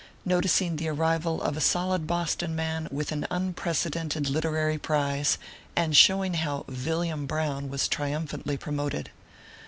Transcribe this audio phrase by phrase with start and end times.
[0.25, 5.37] NOTICING THE ARKIVAL OF A SOLID BOSTON MAN WITH AN UNPRE CEDENTED LITERARY PRIZE,
[5.75, 9.11] AND SHOWING HOW VILLIAM BROWN WAS TRIUMPHANTLY PROMOTED.